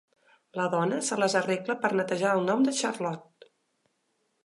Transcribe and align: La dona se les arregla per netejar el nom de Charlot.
La 0.59 0.63
dona 0.75 1.01
se 1.09 1.17
les 1.19 1.35
arregla 1.41 1.77
per 1.85 1.93
netejar 2.01 2.35
el 2.41 2.45
nom 2.51 2.67
de 2.71 2.77
Charlot. 2.83 3.51